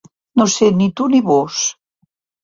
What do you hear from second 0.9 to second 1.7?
tu ni vós.